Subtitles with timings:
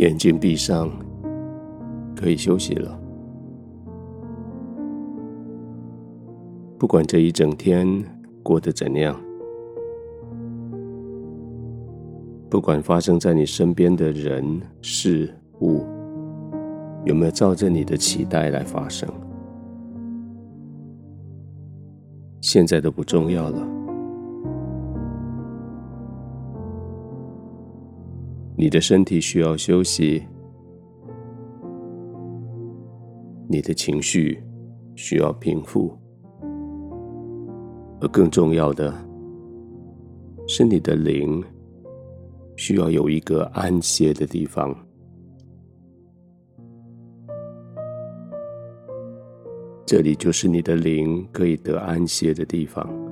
[0.00, 0.90] 眼睛闭上，
[2.16, 2.98] 可以休息了。
[6.78, 7.86] 不管这一整天
[8.42, 9.14] 过得怎样，
[12.48, 14.42] 不管发生在你身边的人
[14.80, 15.28] 事
[15.60, 15.84] 物
[17.04, 19.06] 有没有照着你的期待来发生，
[22.40, 23.79] 现在都不重要了。
[28.60, 30.22] 你的身体需要休息，
[33.48, 34.38] 你的情绪
[34.94, 35.96] 需要平复，
[38.02, 38.92] 而更重要的
[40.46, 41.42] 是，你的灵
[42.54, 44.76] 需要有一个安歇的地方。
[49.86, 53.09] 这里就是你的灵可以得安歇的地方。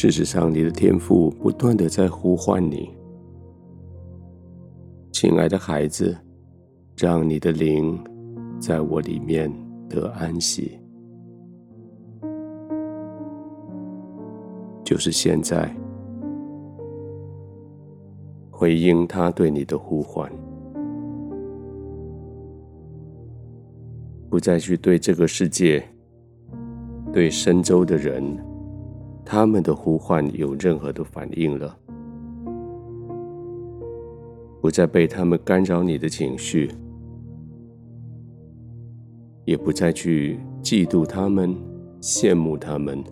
[0.00, 2.88] 事实上，你的天赋不断的在呼唤你，
[5.10, 6.16] 亲爱的孩子，
[6.96, 7.98] 让你的灵
[8.60, 9.52] 在我里面
[9.88, 10.78] 得安息，
[14.84, 15.68] 就是现在，
[18.52, 20.30] 回应他对你的呼唤，
[24.30, 25.82] 不再去对这个世界、
[27.12, 28.47] 对身周的人。
[29.30, 31.78] 他们的呼唤有任何的反应了，
[34.62, 36.70] 不再被他们干扰你的情绪，
[39.44, 41.54] 也不再去嫉妒他们、
[42.00, 43.04] 羡慕他们，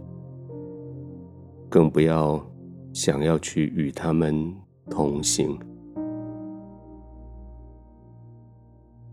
[1.69, 2.43] 更不要
[2.95, 4.55] 想要去与他们
[4.89, 5.59] 同行。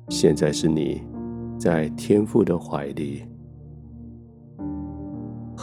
[0.08, 1.02] 现在是你
[1.58, 3.26] 在天父的怀里。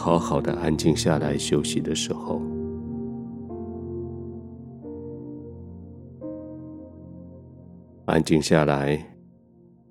[0.01, 2.41] 好好的安静下来休息的时候，
[8.05, 8.99] 安静下来，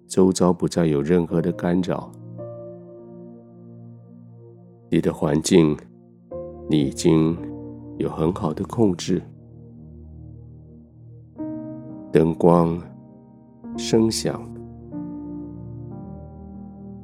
[0.09, 2.11] 周遭不再有任何的干扰，
[4.91, 5.77] 你的环境
[6.69, 7.39] 你已经
[7.99, 9.23] 有很好的控制，
[12.11, 12.77] 灯光、
[13.77, 14.43] 声响、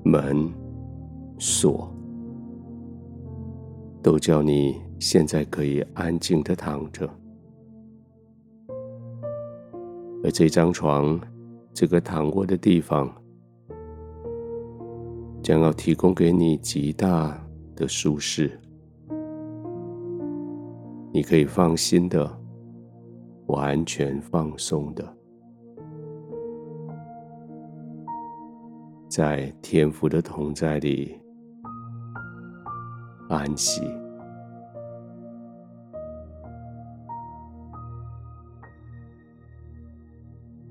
[0.03, 0.53] 门
[1.39, 1.96] 锁。
[4.07, 7.11] 都叫你现在可以安静的躺着，
[10.23, 11.21] 而这张床，
[11.75, 13.13] 这个躺卧的地方，
[15.43, 17.37] 将要提供给你极大
[17.75, 18.57] 的舒适，
[21.13, 22.33] 你可以放心的、
[23.47, 25.17] 完全放松的，
[29.09, 31.26] 在天父的同在里。
[33.37, 33.83] 安息，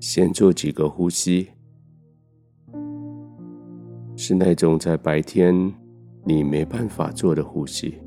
[0.00, 1.48] 先做几个呼吸，
[4.16, 5.54] 是那种在白天
[6.24, 8.02] 你没办法做的呼吸，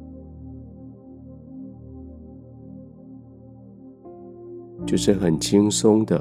[4.85, 6.19] 就是很轻松的、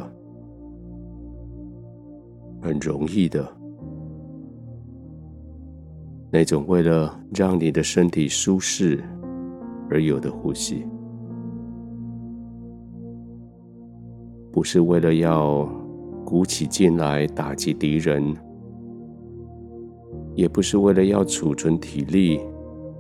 [2.63, 3.58] 很容易的。
[6.31, 9.03] 那种为了让你的身体舒适
[9.89, 10.87] 而有的呼吸，
[14.53, 15.67] 不是为了要
[16.27, 18.37] 鼓起劲来打击敌人，
[20.35, 22.41] 也不是为了要储存体力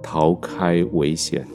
[0.03, 1.47] 逃开危险，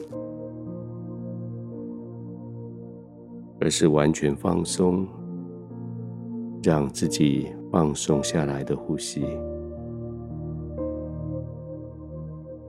[3.60, 5.04] 而是完全放松，
[6.62, 9.24] 让自己放松下来的呼吸。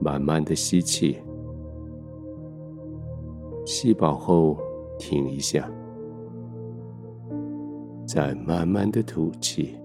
[0.06, 1.18] 慢慢的吸气，
[3.64, 4.56] 吸饱后
[5.00, 5.68] 停一下，
[8.06, 9.76] 再慢慢的吐气。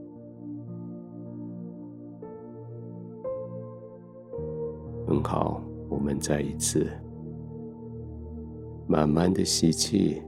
[5.08, 5.60] 很好，
[5.90, 6.88] 我们再一次
[8.86, 10.22] 慢慢的吸气，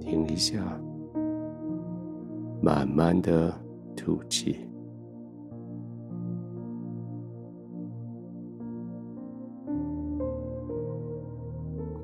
[0.00, 0.78] 停一下，
[2.60, 3.50] 慢慢的
[3.96, 4.58] 吐气。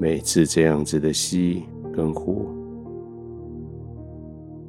[0.01, 2.47] 每次这样子的吸跟呼，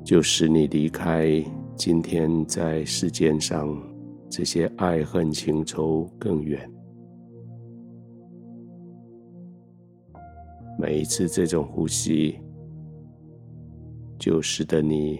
[0.04, 1.44] 就使你离开
[1.76, 3.80] 今天在世间上
[4.28, 6.68] 这些爱恨情仇更远。
[10.80, 12.40] 每一次这种呼吸，
[14.18, 15.20] 就使得你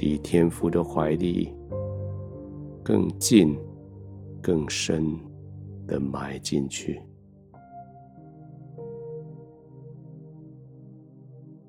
[0.00, 1.54] 离天父的怀里
[2.82, 3.56] 更近、
[4.40, 5.16] 更深
[5.86, 7.00] 的埋进去。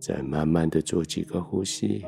[0.04, 2.04] 再慢慢的做几个呼吸，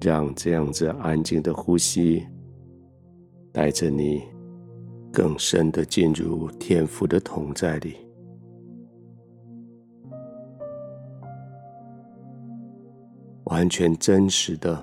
[0.00, 2.26] 让这样子安静的呼吸
[3.52, 4.22] 带着你
[5.12, 7.96] 更深的进入天赋的同在里，
[13.44, 14.82] 完全真实的，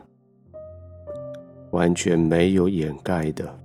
[1.72, 3.60] 完全没有掩盖的，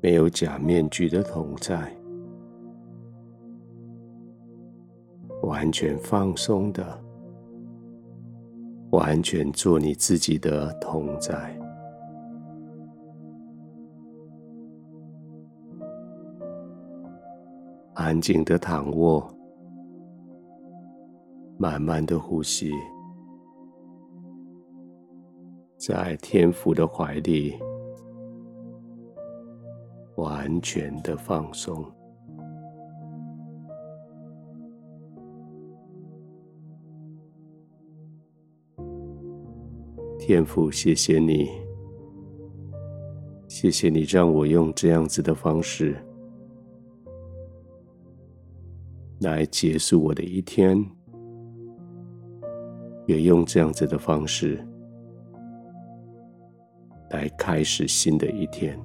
[0.00, 1.97] 没有假面具的同在。
[5.48, 6.86] 完全放松的，
[8.90, 11.58] 完全做你自己的同在，
[17.94, 19.26] 安静的躺卧，
[21.56, 22.70] 慢慢的呼吸，
[25.78, 27.58] 在天父的怀里，
[30.16, 31.82] 完全的放松。
[40.28, 41.48] 天父，谢谢你，
[43.48, 45.96] 谢谢你让我用这样子的方式
[49.20, 50.84] 来结束我的一天，
[53.06, 54.62] 也用这样子的方式
[57.08, 58.78] 来开始新的一天。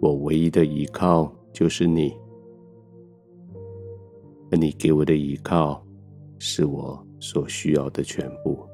[0.00, 2.16] 我唯一的依靠就是你。
[4.52, 5.82] 而你给我的依靠，
[6.38, 8.68] 是我所需要的全部。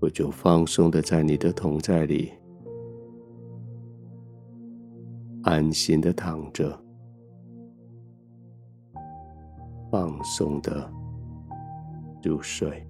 [0.00, 2.32] 我就放松的在你的同在里，
[5.44, 6.76] 安心的躺着，
[9.92, 10.92] 放松的
[12.24, 12.84] 入睡。